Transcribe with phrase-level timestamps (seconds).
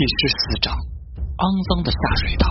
[0.00, 0.72] 第十四章：
[1.36, 2.48] 肮脏的下水道。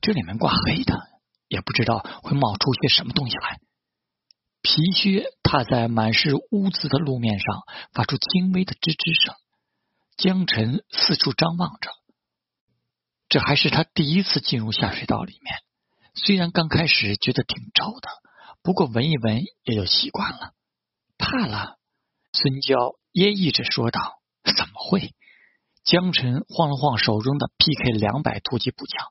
[0.00, 0.98] 这里面挂黑的，
[1.46, 3.69] 也不知道会冒出些什么东西来。
[4.62, 9.34] 皮靴踏在满是污渍的路面上，发出轻微的吱吱声。
[10.16, 11.90] 江晨四处张望着，
[13.28, 15.56] 这还是他第一次进入下水道里面。
[16.14, 18.08] 虽然刚开始觉得挺臭的，
[18.62, 20.52] 不过闻一闻也就习惯了。
[21.16, 21.78] 怕了？
[22.32, 22.76] 孙娇
[23.12, 24.20] 揶揄着说道。
[24.42, 25.14] 怎么会？
[25.84, 29.06] 江晨晃了晃手中的 PK 两百突击步枪，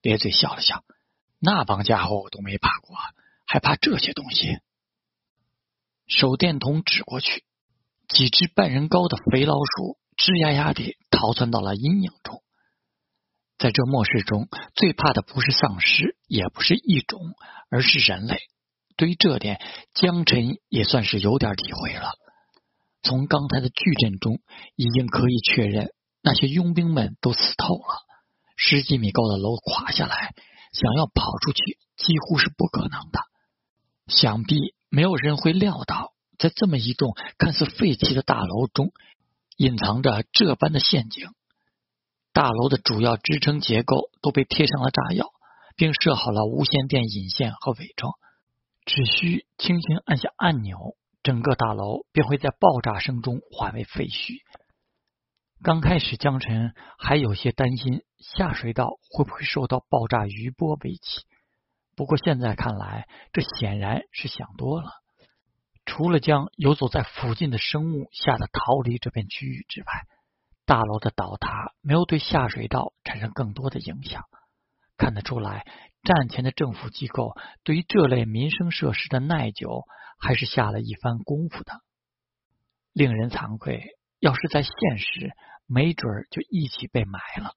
[0.00, 0.84] 咧嘴笑了笑。
[1.38, 2.96] 那帮家伙我都没怕过，
[3.46, 4.58] 还怕这些东西？
[6.14, 7.42] 手电筒指过去，
[8.06, 12.42] 几只半人高的肥老鼠吱呀呀地逃窜到了阴影中。
[13.56, 17.18] 在这末世中，最怕的不是丧尸，也不是异种，
[17.70, 18.40] 而是人类。
[18.98, 19.58] 对于这点，
[19.94, 22.10] 江晨也算是有点体会了。
[23.02, 24.42] 从刚才的巨震中，
[24.76, 28.04] 已经可以确认那些佣兵们都死透了。
[28.56, 30.34] 十几米高的楼垮下来，
[30.74, 33.20] 想要跑出去几乎是不可能的。
[34.08, 34.74] 想必。
[34.94, 38.92] 没有人会料到，在这么一栋看似废弃的大楼中，
[39.56, 41.30] 隐藏着这般的陷阱。
[42.34, 45.30] 大楼的主要支撑结构都被贴上了炸药，
[45.76, 48.12] 并设好了无线电引线和伪装。
[48.84, 50.76] 只需轻轻按下按钮，
[51.22, 54.42] 整个大楼便会在爆炸声中化为废墟。
[55.62, 61.22] 刚开始，江晨还有些担心下水道会不会受到爆炸余波威胁。
[61.94, 64.90] 不过现在看来，这显然是想多了。
[65.84, 69.86] 除了将游走在附近的生物吓得逃离这片区域之外，
[70.64, 74.24] 大楼的倒塌没有对下水道产生更多的影响。
[74.96, 75.66] 看得出来，
[76.02, 79.84] 战前的政府机构对于这类民生设施的耐久
[80.18, 81.80] 还是下了一番功夫的。
[82.92, 85.32] 令人惭愧，要是在现实，
[85.66, 87.54] 没准就一起被埋了。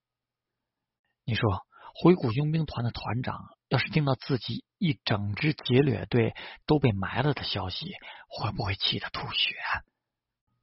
[1.23, 1.65] 你说？
[1.97, 3.37] 回古佣兵团的团长
[3.67, 6.35] 要是听到自己一整支劫掠队
[6.67, 7.93] 都被埋了的消息，
[8.27, 9.55] 会不会气得吐血？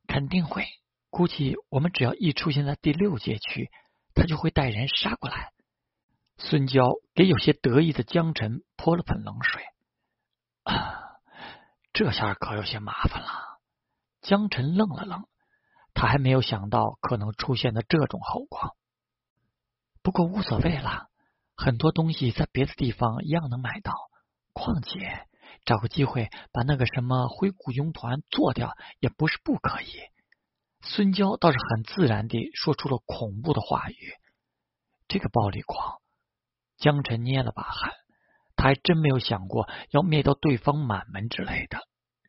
[0.07, 0.65] 肯定会。
[1.11, 3.71] 估计我们只要一出现在第六街区，
[4.15, 5.53] 他就会带人杀过来。
[6.39, 9.63] 孙娇给有些得意的江晨泼了盆冷水。
[10.63, 11.03] 啊，
[11.93, 13.29] 这下可有些麻烦了。
[14.23, 15.27] 江晨愣了愣，
[15.93, 18.77] 他还没有想到可能出现的这种后果。
[20.03, 21.09] 不过无所谓了。
[21.65, 23.93] 很多东西在别的地方一样能买到，
[24.53, 25.29] 况且
[25.65, 29.87] 找个机会把那个什么灰雇佣团做掉也不是不可以。
[30.81, 34.15] 孙娇倒是很自然地说出了恐怖的话语。
[35.07, 36.01] 这个暴力狂，
[36.79, 37.93] 江晨捏了把汗，
[38.57, 41.79] 他还真没有想过要灭掉对方满门之类的。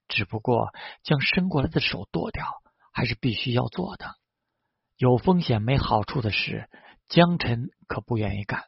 [0.07, 0.69] 只不过
[1.01, 2.45] 将伸过来的手剁掉，
[2.91, 4.13] 还是必须要做的。
[4.95, 6.69] 有风险没好处的事，
[7.07, 8.65] 江晨可不愿意干。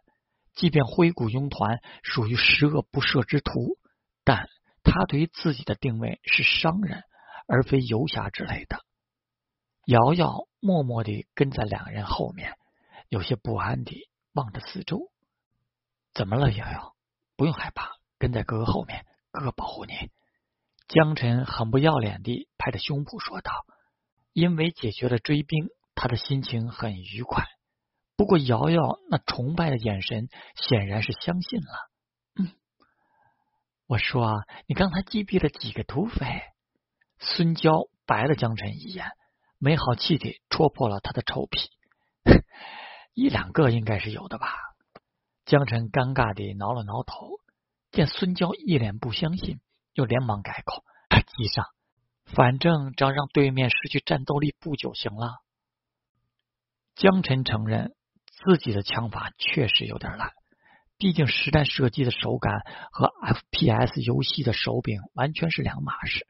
[0.55, 3.77] 即便灰谷佣团属于十恶不赦之徒，
[4.23, 4.49] 但
[4.83, 7.03] 他对于自己的定位是商人，
[7.47, 8.83] 而非游侠之类的。
[9.85, 12.57] 瑶瑶默默地跟在两人后面，
[13.09, 15.11] 有些不安地望着四周。
[16.13, 16.95] 怎么了，瑶瑶？
[17.35, 19.93] 不用害怕，跟在哥哥后面，哥哥保护你。
[20.87, 23.51] 江晨很不要脸地拍着胸脯说道
[24.31, 27.45] ：“因为解决了追兵，他的心情很愉快。”
[28.25, 31.67] 不过，瑶瑶那崇拜的眼神显然是相信了。
[32.39, 32.51] 嗯，
[33.85, 36.41] 我说，你刚才击毙了几个土匪？
[37.19, 39.11] 孙娇白了江晨一眼，
[39.59, 41.69] 没好气的戳破了他的臭屁。
[43.13, 44.47] 一两个应该是有的吧？
[45.45, 47.39] 江晨尴尬地挠了挠头，
[47.91, 49.61] 见孙娇一脸不相信，
[49.93, 50.83] 又连忙改口
[51.37, 51.67] ：“机上，
[52.25, 55.43] 反正只要让对面失去战斗力不就行了。”
[56.97, 57.93] 江晨承认。
[58.43, 60.33] 自己的枪法确实有点烂，
[60.97, 62.61] 毕竟实弹射击的手感
[62.91, 66.27] 和 FPS 游戏的手柄完全是两码事。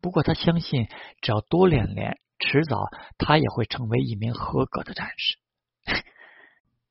[0.00, 0.88] 不过他相信，
[1.20, 2.84] 只要多练练，迟早
[3.18, 5.38] 他也会成为一名合格的战士。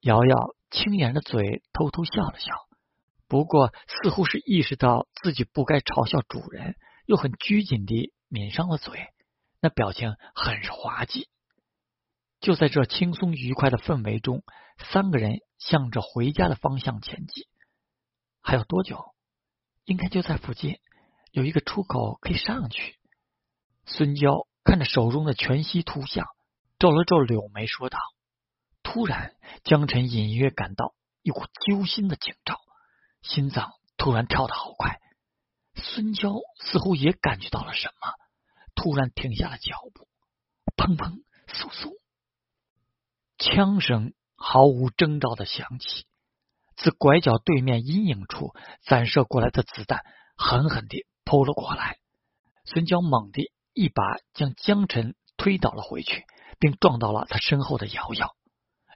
[0.01, 0.37] 瑶瑶
[0.71, 2.51] 轻掩着嘴，偷偷笑了笑，
[3.27, 6.75] 不过似乎是意识到自己不该嘲笑主人，
[7.05, 9.07] 又很拘谨地抿上了嘴，
[9.61, 11.29] 那表情很是滑稽。
[12.43, 14.43] 就在这轻松愉快的氛围中，
[14.77, 17.45] 三个人向着回家的方向前进。
[18.41, 19.15] 还有多久？
[19.85, 20.79] 应该就在附近，
[21.31, 22.99] 有一个出口可以上去。
[23.85, 26.27] 孙娇看着手中的全息图像，
[26.79, 27.97] 皱了皱柳眉，说道
[28.83, 32.59] ：“突然，江晨隐约感到一股揪心的警兆，
[33.21, 34.99] 心脏突然跳得好快。
[35.75, 38.11] 孙娇似乎也感觉到了什么，
[38.75, 40.09] 突然停下了脚步。
[40.75, 41.93] 砰砰，嗖嗖，
[43.37, 46.05] 枪声毫无征兆的响起。
[46.75, 50.03] 自拐角对面阴影处散射过来的子弹，
[50.35, 51.99] 狠狠地扑了过来。
[52.65, 56.25] 孙娇猛地一把将江晨推倒了回去，
[56.59, 58.35] 并撞到了他身后的瑶瑶。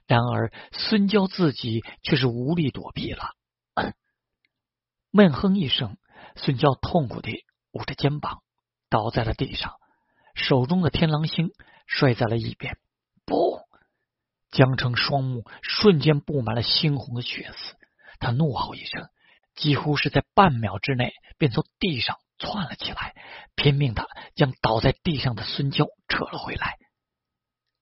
[0.06, 3.34] 然而，孙娇自己却是无力躲避了。
[5.12, 5.98] 闷哼一声，
[6.34, 8.42] 孙娇痛苦地捂着肩膀，
[8.88, 9.74] 倒在了地上，
[10.34, 11.50] 手中的天狼星
[11.86, 12.78] 摔在了一边。
[13.26, 13.60] 不，
[14.50, 17.76] 江澄双目瞬间布满了猩红的血丝，
[18.18, 19.08] 他怒吼一声，
[19.54, 23.14] 几乎是在半秒之内便从地上窜了起来，
[23.54, 26.76] 拼命的将倒在地上的孙娇扯了回来。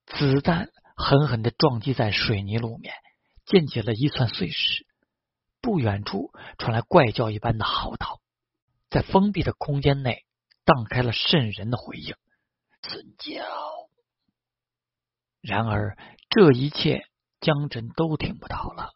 [0.06, 0.68] 子弹。
[0.98, 2.94] 狠狠的撞击在水泥路面，
[3.44, 4.86] 溅起了一串碎石。
[5.60, 8.20] 不远处传来怪叫一般的嚎啕，
[8.88, 10.24] 在封闭的空间内
[10.64, 12.14] 荡开了渗人的回应。
[12.80, 13.75] 孙娇。
[15.46, 15.96] 然而
[16.28, 17.04] 这一切
[17.40, 18.90] 江真都听不到了。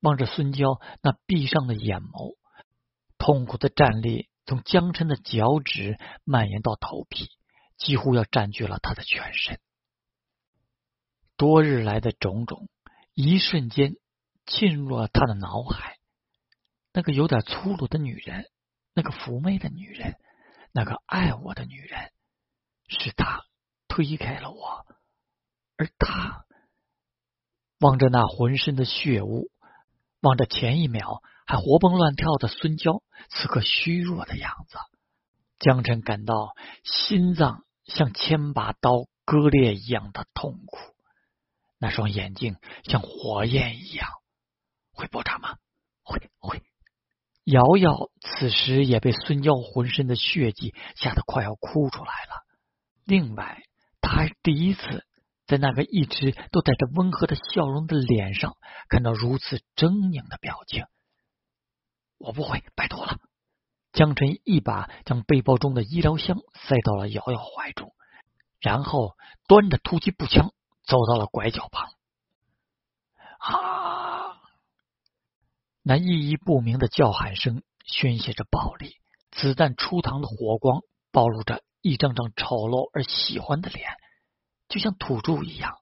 [0.00, 2.36] 望着孙娇那闭上的眼眸，
[3.18, 7.28] 痛苦的战栗从江辰的脚趾蔓延到头皮，
[7.76, 9.60] 几乎要占据了他的全身。
[11.36, 12.70] 多日来的种种，
[13.12, 13.92] 一瞬间
[14.46, 15.98] 侵入了他的脑海。
[16.94, 18.46] 那个有点粗鲁的女人，
[18.94, 20.16] 那个妩媚的女人，
[20.72, 22.10] 那个爱我的女人，
[22.88, 23.44] 是他
[23.86, 24.86] 推开了我，
[25.78, 26.44] 而他
[27.78, 29.48] 望着那浑身的血污，
[30.20, 34.76] 望着前一秒还活蹦乱跳的孙娇，此刻虚弱的样子，
[35.60, 40.78] 江晨感到心脏像千把刀割裂一样的痛苦。
[41.78, 44.10] 那双眼睛像火焰一样，
[44.92, 45.58] 会爆炸吗？
[46.02, 46.62] 会会。
[47.44, 52.44] 瑶瑶此时也被孙娇浑身的血迹吓得快要哭出来了。
[53.04, 53.62] 另外，
[54.00, 55.06] 他还第一次
[55.48, 58.56] 在那个一直都带着温和的笑容的脸上
[58.88, 60.84] 看到如此狰狞的表情。
[62.18, 63.16] 我不会，拜托了。
[63.92, 67.92] 江晨一把将背包中的医疗箱塞到了瑶瑶怀中，
[68.60, 69.16] 然后
[69.48, 70.52] 端着突击步枪。
[70.88, 71.90] 走到了拐角旁，
[73.40, 74.40] 啊！
[75.82, 78.96] 那意义不明的叫喊声宣泄着暴力，
[79.30, 80.80] 子弹出膛的火光
[81.12, 83.86] 暴露着一张张丑陋而喜欢的脸，
[84.68, 85.74] 就像土著一样。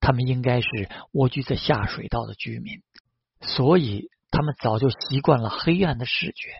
[0.00, 0.68] 他们应该是
[1.12, 2.82] 蜗居在下水道的居民，
[3.40, 6.50] 所以他们早就习惯了黑暗的视觉，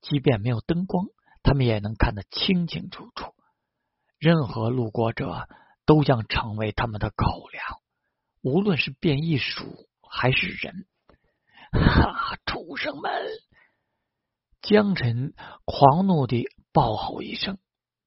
[0.00, 1.06] 即便没有灯光，
[1.42, 3.34] 他们也能看得清清楚楚。
[4.18, 5.48] 任何路过者。
[5.86, 7.62] 都将成为他们的口粮，
[8.40, 10.86] 无论是变异鼠还是人。
[11.72, 12.38] 哈！
[12.46, 13.12] 畜生们！
[14.62, 15.34] 江晨
[15.66, 17.58] 狂怒地暴吼一声，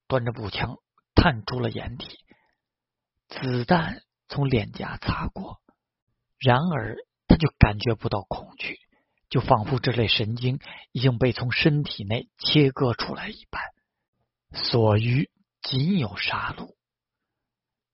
[0.08, 0.80] 端着步枪
[1.14, 2.18] 探出了掩体，
[3.28, 5.62] 子弹从脸颊擦过，
[6.40, 8.80] 然而他就感觉不到恐惧，
[9.30, 10.60] 就仿佛这类神经
[10.92, 13.62] 已经被从身体内切割出来一般，
[14.54, 15.30] 所余
[15.62, 16.76] 仅有杀戮。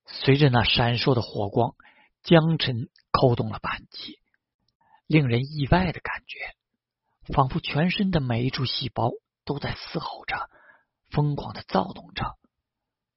[0.05, 1.75] 随着那闪烁的火光，
[2.21, 4.19] 江晨扣动了扳机，
[5.07, 9.11] 令人意外的感觉，仿佛全身的每一处细胞
[9.45, 10.49] 都在嘶吼着，
[11.09, 12.37] 疯狂的躁动着。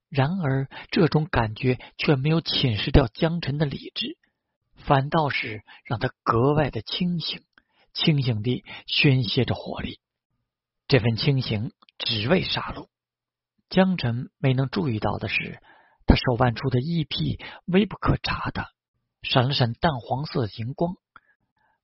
[0.08, 4.16] 然而，这种感觉却没有侵蚀掉江晨的理智，
[4.74, 7.42] 反倒是让他格外的清醒，
[7.92, 10.00] 清醒地宣泄着火力。
[10.88, 12.88] 这份清醒只为杀戮。
[13.68, 15.60] 江晨没能注意到的是。
[16.08, 18.68] 他手腕处的一匹微不可察的，
[19.22, 20.94] 闪了闪淡黄色的荧光，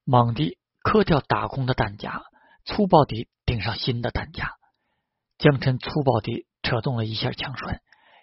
[0.04, 2.22] 猛地磕掉打空的弹夹，
[2.64, 4.52] 粗暴地顶上新的弹夹。
[5.38, 7.82] 江晨粗暴地扯动了一下枪栓，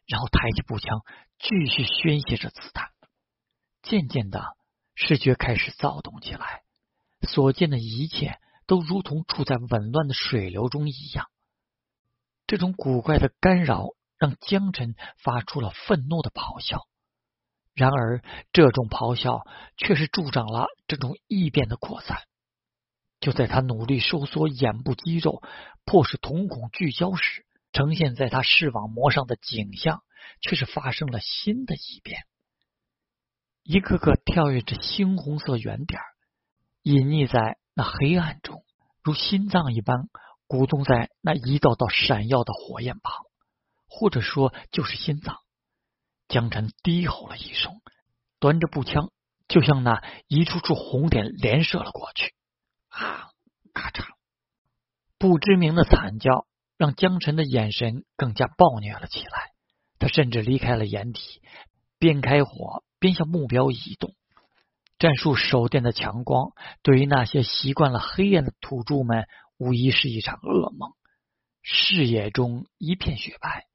[0.10, 1.06] 然后抬起步枪，
[1.38, 2.90] 继续宣泄着子弹。
[3.82, 4.44] 渐渐的，
[4.96, 6.64] 视觉开始躁动起来，
[7.22, 11.30] 所见的一切都如同处在紊乱的水流中一样。
[12.46, 13.88] 这种古怪的干扰。
[14.20, 16.86] 让江晨发出了愤怒的咆哮，
[17.74, 19.48] 然而这种咆哮
[19.78, 22.24] 却是助长了这种异变的扩散。
[23.22, 25.42] 就在他努力收缩眼部肌肉，
[25.86, 30.04] 迫使瞳孔聚焦时，呈现在他视网膜上的景象
[30.42, 32.24] 却是发生了新的异变。
[33.64, 36.02] 一个个跳跃着猩红色圆点，
[36.82, 38.64] 隐匿在那黑暗中，
[39.04, 40.10] 如心脏一般
[40.48, 43.26] 鼓动在那一道道闪耀的火焰旁。
[43.92, 45.40] 或者说就是心脏。
[46.28, 47.82] 江辰低吼了一声，
[48.40, 49.12] 端着步枪
[49.48, 52.36] 就向那一处处红点连射了过去。
[52.90, 53.32] 啊！
[53.74, 54.06] 咔嚓！
[55.18, 56.46] 不知名的惨叫
[56.80, 59.52] 让江辰的眼神更加暴虐了起来。
[60.00, 61.42] 他甚至离开了掩体，
[62.00, 64.16] 边开火边向目标移动。
[64.98, 69.26] 战术手电的强光对于那些习惯了黑暗的土著们，
[69.58, 70.94] 无疑是一场噩梦。
[71.62, 73.66] 视野中一片雪白，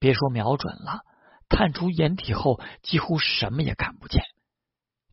[0.00, 1.02] 别说瞄准了。
[1.48, 4.24] 探出掩体后，几乎什么也看不见。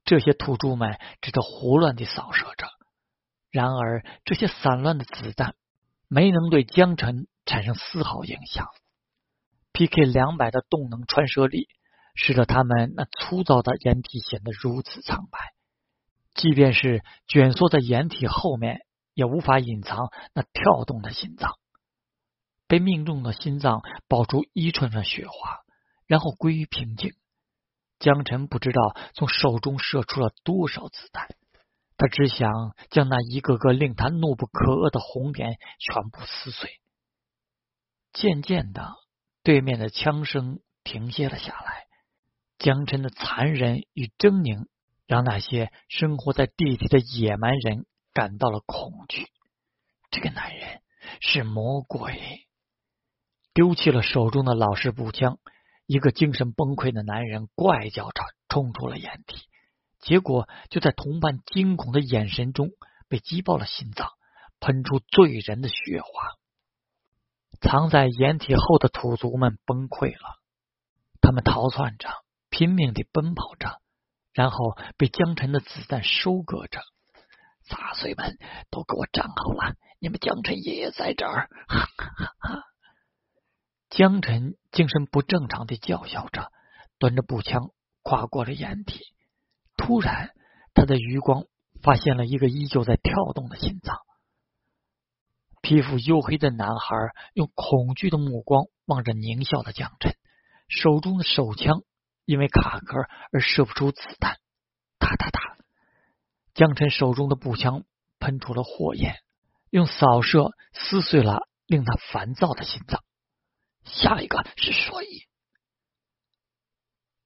[0.03, 2.67] 这些土著们只得胡乱地扫射着。
[3.51, 5.55] 然而，这些散乱的子弹
[6.07, 8.67] 没能对江辰产生丝毫影响。
[9.71, 11.67] PK 两百的动能穿射力，
[12.15, 15.53] 使得他们那粗糙的掩体显得如此苍白。
[16.33, 18.79] 即便是卷缩在掩体后面，
[19.13, 21.51] 也无法隐藏那跳动的心脏。
[22.67, 25.63] 被命中的心脏爆出一串串雪花。
[26.07, 27.15] 然后归于平静。
[27.97, 31.29] 江辰不知道从手中射出了多少子弹，
[31.97, 36.79] 他只想将那一个个令他怒不可遏的红点全部撕碎。
[38.15, 38.95] 渐渐的，
[39.43, 41.83] 对面的枪声停歇了下来。
[42.57, 44.67] 江辰的残忍与狰狞，
[45.05, 49.27] 让那些生活在地底的野蛮人感到了恐惧。
[50.09, 50.81] 这个男人
[51.19, 52.47] 是魔鬼。
[53.53, 55.37] 丢弃了手中的老式步枪。
[55.85, 59.37] 一个精神崩溃的男人怪叫着冲出了掩体，
[59.99, 62.69] 结果就在同伴惊恐的眼神中
[63.07, 64.09] 被击爆了心脏，
[64.59, 66.07] 喷出醉人的血花。
[67.61, 70.39] 藏在掩体后的土族们崩溃了，
[71.21, 72.09] 他们逃窜着，
[72.49, 73.81] 拼命地奔跑着，
[74.33, 76.81] 然后被江辰的子弹收割着。
[77.67, 78.37] 杂碎们
[78.69, 81.49] 都给我站好了，你们江辰爷爷在这儿！
[81.67, 82.63] 哈哈哈！
[83.89, 86.51] 江辰精神不正常的叫嚣着，
[86.99, 87.71] 端着步枪
[88.03, 88.99] 跨过了掩体。
[89.77, 90.29] 突然，
[90.75, 91.45] 他的余光
[91.81, 93.97] 发现了一个依旧在跳动的心脏。
[95.65, 96.95] 皮肤黝黑的男孩
[97.33, 100.15] 用恐惧的目光望着狞笑的江辰，
[100.67, 101.81] 手中的手枪
[102.23, 102.99] 因为卡壳
[103.31, 104.37] 而射不出子弹。
[104.99, 105.39] 哒哒哒，
[106.53, 107.83] 江辰手中的步枪
[108.19, 109.15] 喷出了火焰，
[109.71, 113.03] 用扫射撕碎了令他烦躁的心脏。
[113.85, 115.07] 下一个是水，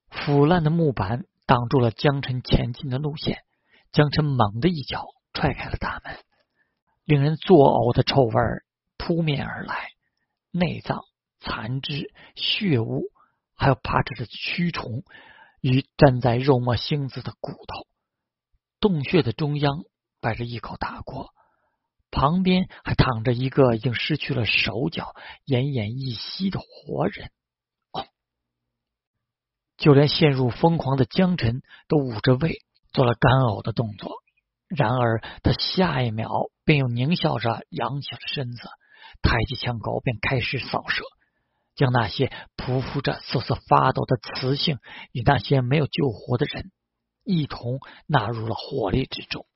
[0.07, 3.43] 腐烂的木板挡住了江辰前进的路线。
[3.91, 6.23] 江辰猛地一脚踹开了大门，
[7.09, 8.33] 令人作呕的臭味
[8.95, 9.89] 扑面而来，
[10.51, 11.05] 内脏、
[11.39, 13.05] 残肢、血污，
[13.55, 15.03] 还有爬着的蛆虫
[15.59, 17.87] 与粘在肉末星子的骨头。
[18.79, 19.85] 洞穴的中央
[20.21, 21.33] 摆着一口大锅。
[22.11, 25.15] 旁边还躺着一个已经失去了手脚、
[25.47, 27.31] 奄奄一息的活人。
[27.91, 28.05] 哦，
[29.77, 32.59] 就连陷入疯狂的江辰都捂着胃
[32.93, 34.11] 做了干呕的动作。
[34.67, 36.29] 然而，他下一秒
[36.69, 38.61] 便又狞笑着扬起了身子，
[39.23, 41.03] 抬起枪口便开始扫射，
[41.73, 44.77] 将那些匍匐着瑟瑟发抖的雌性
[45.11, 46.71] 与那些没有救活的人
[47.23, 49.47] 一同纳入了火力之中。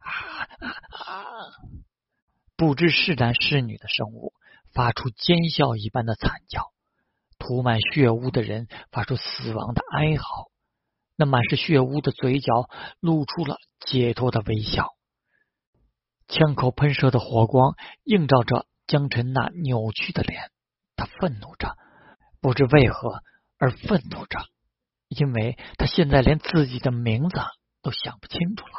[0.00, 0.12] 啊
[1.00, 1.24] 啊！
[2.58, 4.34] 不知是男是女的生物
[4.74, 6.72] 发出尖笑一般的惨叫，
[7.38, 10.50] 涂满血污的人发出死亡的哀嚎。
[11.16, 12.68] 那满是血污的嘴角
[13.00, 14.90] 露出了解脱的微笑。
[16.28, 17.74] 枪口喷射的火光
[18.04, 20.50] 映照着江辰那扭曲的脸，
[20.96, 21.76] 他愤怒着，
[22.40, 23.22] 不知为何
[23.58, 24.46] 而愤怒着，
[25.08, 27.38] 因为他现在连自己的名字
[27.82, 28.72] 都想不清楚了。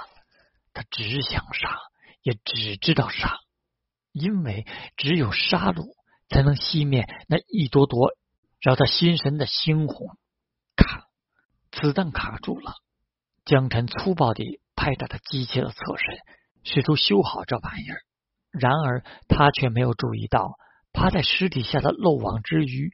[0.74, 1.78] 他只想杀，
[2.22, 3.38] 也只知道杀，
[4.12, 4.66] 因为
[4.98, 5.86] 只有杀戮
[6.30, 8.12] 才能熄灭那一朵朵
[8.60, 10.18] 让他心神的猩红。
[10.76, 11.08] 卡，
[11.72, 12.74] 子弹卡住了。
[13.46, 16.18] 江辰粗暴地拍打着机器的侧身，
[16.64, 18.02] 试图修好这玩意儿。
[18.52, 20.58] 然而他却没有注意到，
[20.92, 22.94] 趴在尸体下的漏网之鱼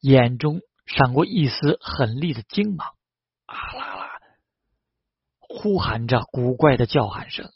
[0.00, 2.88] 眼中闪过一丝狠厉的精芒。
[3.46, 4.10] 啊啦！
[5.40, 7.50] 呼喊着古怪的叫喊声，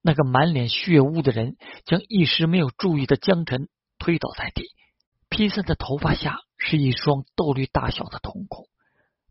[0.00, 3.68] 那个满脸血污的人将一时没有注意的江辰
[3.98, 4.64] 推倒在地，
[5.28, 8.66] 披散的头发下是一双豆绿大小的瞳孔。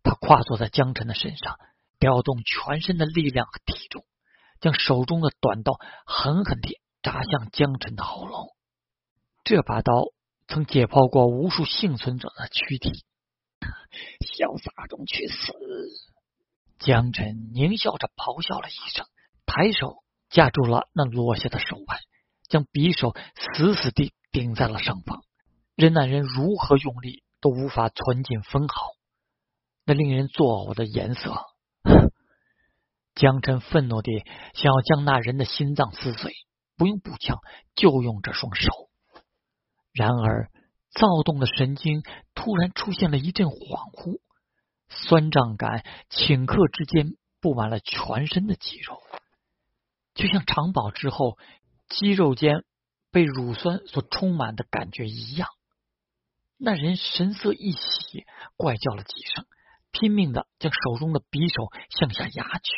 [0.03, 1.57] 他跨坐在江辰的身上，
[1.99, 4.05] 调动全身的力量和体重，
[4.59, 5.73] 将手中的短刀
[6.05, 8.49] 狠狠地扎向江辰的喉咙。
[9.43, 10.05] 这把刀
[10.47, 13.05] 曾解剖过无数幸存者的躯体，
[14.19, 15.53] 潇洒中去死。
[16.79, 19.05] 江辰狞笑着咆哮了一声，
[19.45, 21.99] 抬手架住了那落下的手腕，
[22.47, 23.15] 将匕首
[23.55, 25.23] 死死地顶在了上方。
[25.75, 28.91] 任那人如何用力，都无法存进分毫。
[29.85, 31.45] 那令人作呕的颜色，
[33.17, 36.33] 江辰愤怒地想要将那人的心脏撕碎，
[36.77, 37.39] 不用步枪，
[37.75, 38.69] 就用这双手。
[39.91, 40.51] 然而，
[40.91, 42.03] 躁动的神经
[42.35, 44.19] 突然出现了一阵恍惚，
[44.87, 49.01] 酸胀感顷刻之间布满了全身的肌肉，
[50.13, 51.39] 就像长饱之后
[51.89, 52.63] 肌肉间
[53.11, 55.49] 被乳酸所充满的感觉一样。
[56.57, 59.45] 那人神色一喜，怪叫了几声，
[59.91, 62.71] 拼命的将手中的匕首向下压去，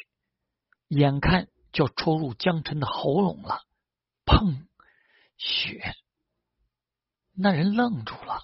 [0.90, 3.64] 眼看就要戳入江辰的喉咙了。
[4.26, 4.68] 砰！
[5.38, 5.96] 血！
[7.34, 8.42] 那人愣住了，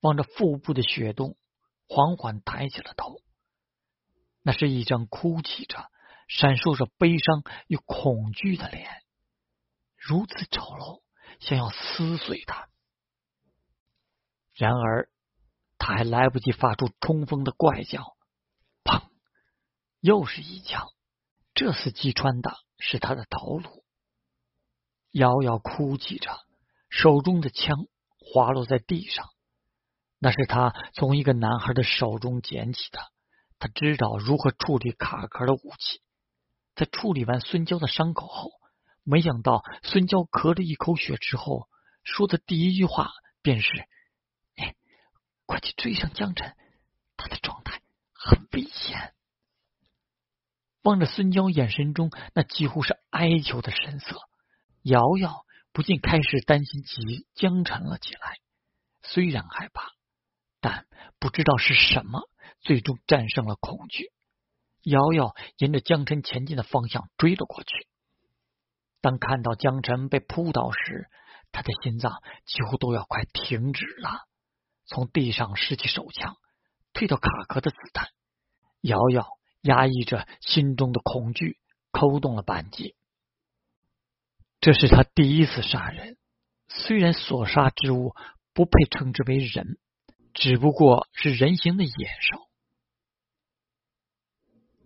[0.00, 1.36] 望着腹部的血洞，
[1.86, 3.22] 缓缓抬起了头。
[4.42, 5.90] 那是一张哭泣着、
[6.26, 9.02] 闪烁着悲伤与恐惧的脸，
[9.96, 11.02] 如此丑陋，
[11.38, 12.68] 想要撕碎他。
[14.54, 15.08] 然而，
[15.78, 18.16] 他还来不及发出冲锋的怪叫，
[18.82, 19.08] 砰！
[20.00, 20.88] 又是一枪，
[21.58, 23.82] 这次击穿的是他的头颅。
[25.10, 26.38] 瑶瑶哭泣着，
[26.88, 29.26] 手中的枪滑落在地上，
[30.20, 33.00] 那是他从一个男孩的手中捡起的。
[33.58, 36.00] 他知道如何处理卡壳的武器。
[36.76, 38.52] 在处理完孙娇的伤口后，
[39.02, 41.68] 没想到孙娇咳了一口血之后，
[42.04, 43.10] 说的第一句话
[43.42, 43.68] 便是。
[44.54, 44.76] 哎
[45.44, 46.54] 快去追上江辰，
[47.16, 49.12] 他的状态很危险。
[50.88, 54.16] 望着孙娇眼神中那几乎是哀求的神色，
[54.80, 58.38] 瑶瑶不禁开始担心起江辰了起来。
[59.02, 59.92] 虽然害怕，
[60.62, 60.86] 但
[61.18, 62.22] 不知道是什么
[62.60, 64.10] 最终战胜了恐惧。
[64.82, 67.86] 瑶瑶沿着江辰前进的方向追了过去。
[69.02, 71.10] 当看到江辰被扑倒时，
[71.52, 74.26] 他的心脏几乎都要快停止了。
[74.86, 76.38] 从地上拾起手枪，
[76.94, 78.08] 退到卡壳的子弹。
[78.80, 79.26] 瑶瑶
[79.68, 81.58] 压抑着心中的恐惧，
[81.90, 82.94] 扣动了扳机。
[84.60, 86.16] 这是他第一次杀人，
[86.68, 88.14] 虽然所杀之物
[88.54, 89.78] 不配称之为人，
[90.32, 92.48] 只不过是人形的野兽。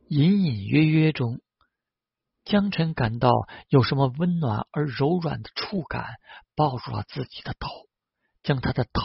[0.08, 1.40] 隐隐约约中，
[2.44, 3.30] 江辰感到
[3.68, 6.16] 有什么温暖而柔软的触感
[6.56, 7.68] 抱住了自己的头，
[8.42, 9.00] 将他的头。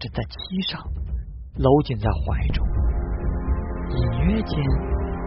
[0.00, 0.82] 枕在膝上，
[1.56, 2.66] 搂紧在怀中，
[3.88, 4.58] 隐约间，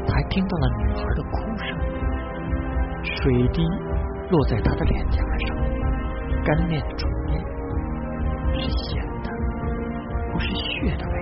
[0.08, 1.78] 还听到了女孩的哭声。
[3.04, 3.62] 水滴
[4.30, 5.56] 落在他的脸颊上，
[6.43, 7.39] 干裂的唇边
[8.60, 9.32] 是咸的，
[10.32, 11.16] 不是血的味。